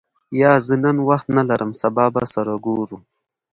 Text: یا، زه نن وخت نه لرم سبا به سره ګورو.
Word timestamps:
یا، 0.41 0.51
زه 0.67 0.75
نن 0.83 0.97
وخت 1.09 1.27
نه 1.35 1.43
لرم 1.49 1.71
سبا 1.81 2.05
به 2.13 2.21
سره 2.33 2.53
ګورو. 2.65 2.97